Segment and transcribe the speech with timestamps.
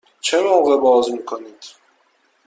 [0.21, 1.65] چه موقع باز می کنید؟